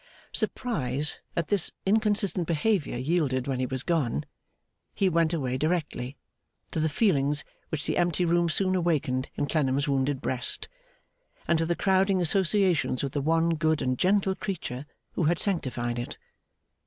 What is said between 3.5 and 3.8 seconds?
he